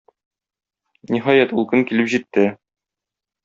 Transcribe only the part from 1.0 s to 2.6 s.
Ниһаять, ул көн килеп җитте.